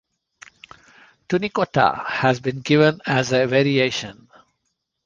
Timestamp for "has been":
2.07-2.61